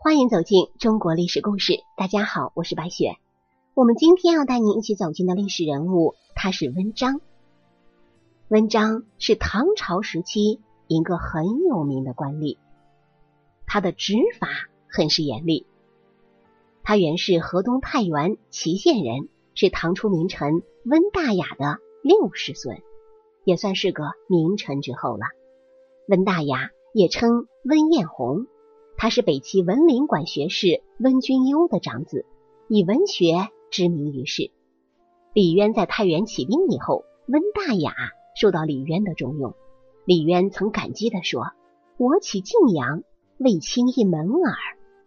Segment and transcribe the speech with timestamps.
[0.00, 1.82] 欢迎走进中国历史故事。
[1.96, 3.16] 大家好，我是白雪。
[3.74, 7.20] 我们今天要带您一起走进的历史人物，他是温章。
[8.46, 12.58] 温章是唐朝时期一个很有名的官吏，
[13.66, 14.46] 他的执法
[14.88, 15.66] 很是严厉。
[16.84, 22.80] 他原是河东太原祁县人，是唐初名臣温大雅的六世孙，
[23.42, 25.26] 也算是个名臣之后了。
[26.06, 28.46] 温大雅也称温彦宏，
[29.00, 32.26] 他是北齐文林馆学士温君攸的长子，
[32.66, 34.50] 以文学知名于世。
[35.32, 37.94] 李渊在太原起兵以后，温大雅
[38.34, 39.54] 受到李渊的重用。
[40.04, 41.52] 李渊曾感激地说
[41.96, 43.04] ：“我起晋阳，
[43.38, 44.56] 为卿一门耳。”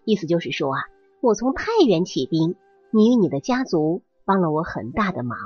[0.05, 0.79] 意思就是说啊。
[1.19, 2.55] 我从太原起兵，
[2.91, 5.37] 你与你的家族帮了我很大的忙。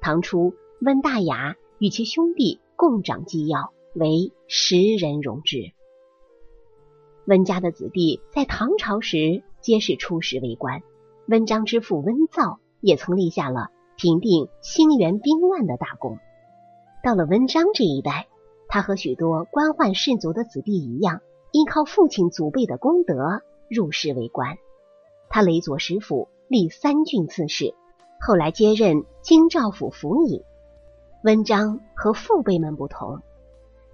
[0.00, 5.74] 唐初，温大雅与其兄弟共掌机要，为十人荣之。
[7.26, 10.82] 温家的子弟在唐朝时皆是出仕为官。
[11.26, 16.18] 温章之父温造也曾立下了平定兴元兵乱的大功。
[17.02, 18.28] 到了温章这一代，
[18.68, 24.56] 他和许多官宦士族的子弟一样，依靠父亲祖辈的功德入仕为官。
[25.28, 27.74] 他累左食府，历三郡刺史，
[28.20, 30.42] 后来接任京兆府府尹。
[31.24, 33.20] 温章和父辈们不同，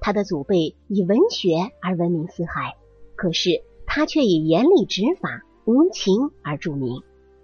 [0.00, 2.76] 他的祖辈以文学而闻名四海，
[3.22, 7.02] 可是他却以严厉执法、无情而著名，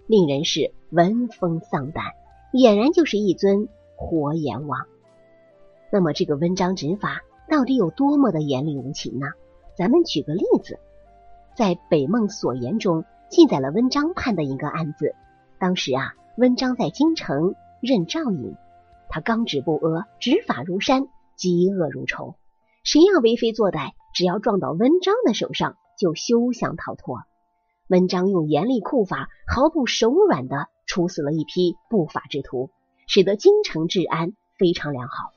[0.08, 2.04] 令人是闻风丧胆，
[2.52, 4.80] 俨然就是一尊活阎王。
[5.92, 9.28] 那么，这个温章执法到底有多么的严厉无情呢？
[9.76, 10.80] 咱们举个例子，
[11.56, 13.04] 在《北梦所言》中。
[13.30, 15.14] 记载了温章判的一个案子。
[15.60, 18.56] 当时啊，温章在京城任赵尹，
[19.10, 21.02] 他刚直不阿，执法如山，
[21.36, 22.34] 嫉恶如仇。
[22.82, 27.20] 谁要为非作歹，只要撞到文章的手上，就休想逃脱。
[27.87, 32.69] 文章用严厉酷法，毫不手软的处死了一批不法之徒，
[33.06, 35.31] 使得京城治安非常良好。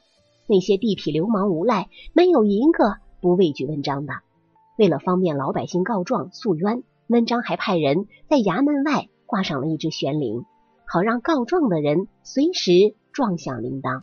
[0.47, 4.13] 那些地痞流氓无赖，没有一个不畏惧文章的。
[4.79, 6.81] 为了方便老百姓告状诉冤。
[7.05, 10.43] 文章还派人在衙门外挂上了一只悬铃，
[10.87, 14.01] 好让告状的人随时撞响铃铛。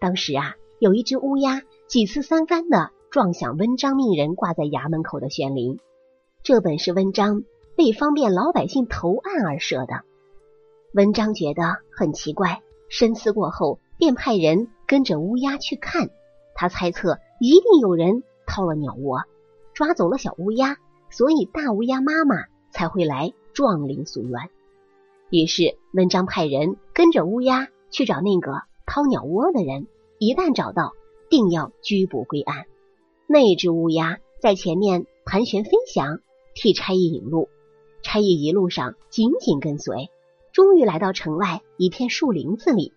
[0.00, 5.78] 当时啊，有一只乌鸦几次三番的撞响温章命人挂在衙门口的悬铃，
[6.42, 7.44] 这本是温章
[7.76, 10.00] 为方便老百姓投案而设的。
[10.94, 16.08] 温章觉得很奇怪，深思过后，便派人跟着乌鸦去看。
[16.54, 19.20] 他猜测一定有人掏了鸟窝，
[19.74, 20.78] 抓走了小乌鸦。
[21.10, 24.48] 所以大乌鸦妈妈才会来撞铃诉冤。
[25.28, 29.86] 于是文章派人跟着乌鸦去找那个掏鸟窝的人，
[30.18, 30.94] 一旦找到，
[31.28, 32.64] 定要拘捕归案。
[33.26, 36.20] 那只乌鸦在前面盘旋飞翔，
[36.54, 37.48] 替差役引路。
[38.02, 40.10] 差役一路上紧紧跟随，
[40.52, 42.92] 终于来到城外一片树林子里。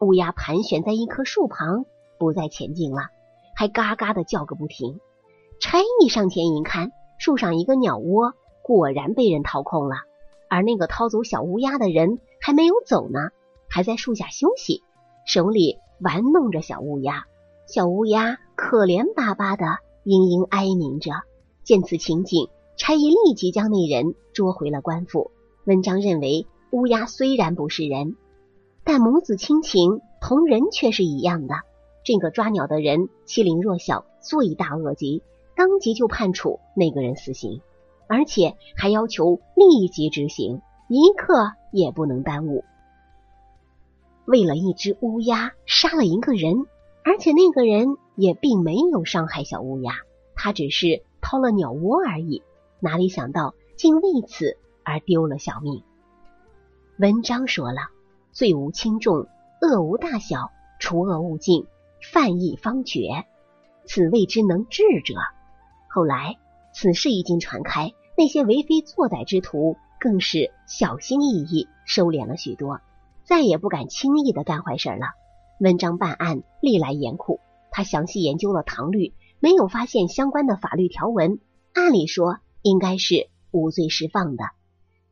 [0.00, 1.84] 乌鸦盘旋在一棵树旁，
[2.18, 3.08] 不再前进了，
[3.54, 5.00] 还嘎嘎的叫个不停。
[5.60, 6.90] 差役上前一看。
[7.18, 9.96] 树上一个鸟窝果然被人掏空了，
[10.50, 13.30] 而那个掏走小乌鸦的人还没有走呢，
[13.70, 14.82] 还在树下休息，
[15.24, 17.24] 手里玩弄着小乌鸦。
[17.66, 19.66] 小乌鸦可怜巴巴的
[20.04, 21.12] 嘤嘤哀鸣着。
[21.62, 25.30] 见此情景，差役立即将那人捉回了官府。
[25.64, 28.16] 文章认为，乌鸦虽然不是人，
[28.82, 31.56] 但母子亲情同人却是一样的。
[32.02, 35.22] 这个抓鸟的人欺凌弱小，罪大恶极。
[35.54, 37.60] 当即就判处那个人死刑，
[38.08, 42.64] 而且还要求立即执行，一刻也不能耽误。
[44.24, 46.66] 为了一只乌鸦杀了一个人，
[47.04, 49.94] 而且那个人也并没有伤害小乌鸦，
[50.34, 52.42] 他只是掏了鸟窝而已。
[52.80, 55.82] 哪里想到竟为此而丢了小命？
[56.98, 57.82] 文章说了
[58.32, 59.28] ：“罪无轻重，
[59.60, 61.66] 恶无大小，除恶务尽，
[62.00, 63.26] 犯意方绝，
[63.84, 65.14] 此谓之能治者。”
[65.88, 66.36] 后来，
[66.72, 72.80] 此事一经传开，那些为非作歹之徒更是小心翼翼，收敛了许多，
[73.24, 75.14] 再也不敢轻易的干坏事了。
[75.58, 77.40] 文章办案历来严酷，
[77.76, 81.40] 他详细研究了唐律，没有发现相关的法律条文，
[81.74, 84.44] 按理说应该是无罪释放的，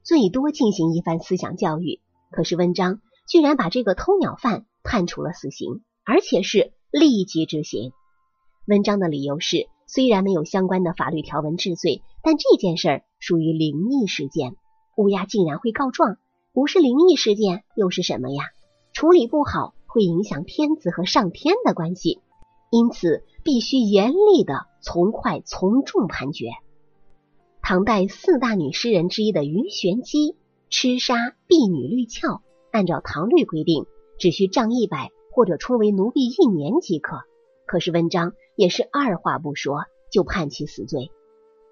[0.03, 2.01] 最多进行一番思想教育。
[2.31, 7.93] 可是文章居然把这个偷鸟犯判处了死刑，而且是立即执行。
[8.67, 9.69] 文章的理由是。
[9.87, 14.57] 虽然没有相关的法律条文治罪，但这件事儿属于灵异事件。
[14.97, 16.17] 乌鸦竟然会告状，
[16.55, 18.45] 不是灵异事件又是什么呀？
[18.95, 22.23] 处理不好会影响天子和上天的关系，
[22.75, 26.49] 因此必须严厉的从快从重判决。
[27.63, 30.35] 唐代四大女诗人之一的鱼玄机
[30.71, 31.15] 痴杀
[31.47, 32.43] 婢女绿俏，
[32.73, 33.87] 按照唐律规定，
[34.19, 37.19] 只需杖一百或者充为奴婢一年即可。
[37.65, 41.13] 可是文章也是二话不说就判其死罪。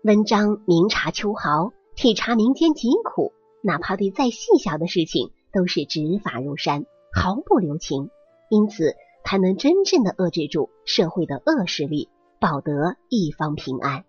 [0.05, 8.09] 文章明察秋毫，体察民间疾苦，哪怕对再细小的事情都是执法如山，毫不留情，
[8.51, 8.95] 因此
[9.25, 12.09] 才能真正的遏制住社会的恶势力，
[12.39, 14.05] 保得一方平安。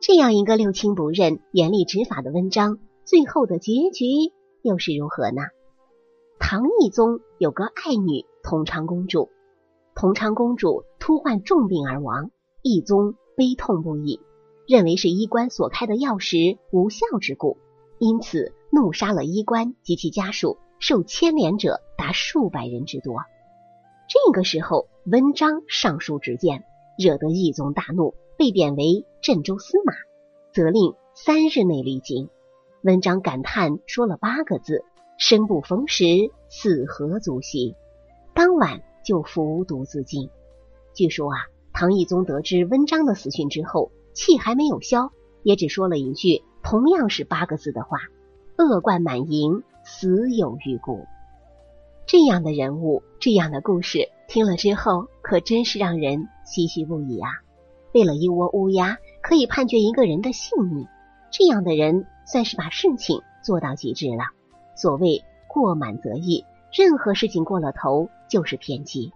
[0.00, 4.06] 这样一个六亲不认、严厉执法的文章，最后的结局
[4.62, 5.42] 又是如何呢？
[6.38, 9.30] 唐懿宗有个爱女同昌公主，
[9.94, 12.30] 同昌公主突患重病而亡，
[12.62, 14.20] 懿宗悲痛不已，
[14.68, 17.56] 认为是医官所开的药石无效之故，
[17.98, 23.22] 因此怒杀了医官及其家属，受牵连者达数百人之多。
[24.24, 26.64] 这个时候，文章上书直谏，
[26.98, 28.14] 惹得懿宗大怒。
[28.38, 29.92] 被贬为镇州司马，
[30.52, 32.30] 责令三日内离京。
[32.82, 34.84] 文章感叹说了八个字
[35.18, 36.04] ：“生不逢时，
[36.48, 37.76] 死何足惜。”
[38.34, 40.30] 当晚就服毒自尽。
[40.94, 41.36] 据说啊，
[41.72, 47.98] 唐懿宗得知文章的死讯之后，气还没有消，也只说了一句同样是八个字的话
[48.58, 51.04] ：“恶贯满盈，死有余辜。”
[52.06, 57.30] 这样的人物，这样的故事，听了之后可真是让人唏嘘不已啊！
[57.92, 60.86] 为了一窝乌鸦，可以判决一个人的性命，
[61.32, 64.22] 这样的人算是把事情做到极致了。
[64.76, 69.10] 所谓过满则溢，任何事情过了头就是偏激。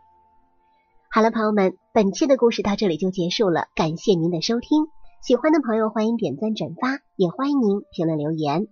[1.13, 4.89] 好了，朋友们，本期的故事到这里就结束了，感谢您的收听。
[5.23, 8.67] 喜欢的朋友欢迎点赞转发，也欢迎您评论留言。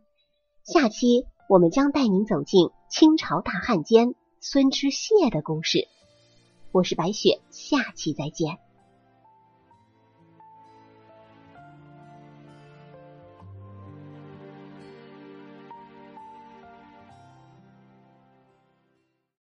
[0.64, 5.88] 下期我们将带您走进清朝大汉奸孙知谢的故事。
[6.72, 8.58] 我是白雪，下期再见。